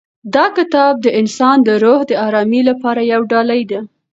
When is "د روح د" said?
1.67-2.11